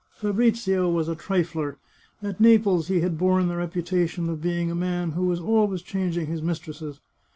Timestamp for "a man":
4.71-5.11